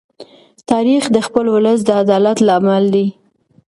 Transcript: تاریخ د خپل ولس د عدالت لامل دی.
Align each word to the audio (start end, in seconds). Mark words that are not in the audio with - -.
تاریخ 0.69 1.03
د 1.15 1.17
خپل 1.27 1.45
ولس 1.55 1.79
د 1.85 1.89
عدالت 2.03 2.37
لامل 2.47 2.83
دی. 2.95 3.07